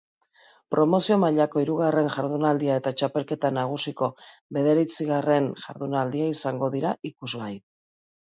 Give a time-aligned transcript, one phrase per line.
[0.75, 4.09] Promozio mailako hirugarren jardunaldia eta txapelketa nagusiko
[4.59, 7.53] bederatzigarren jardunaldia izango dira ikusgai.